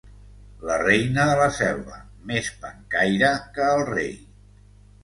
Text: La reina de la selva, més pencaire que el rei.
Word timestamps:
La 0.69 0.77
reina 0.83 1.25
de 1.31 1.35
la 1.41 1.51
selva, 1.59 1.99
més 2.33 2.51
pencaire 2.65 3.31
que 3.59 3.73
el 3.79 3.89
rei. 3.95 4.15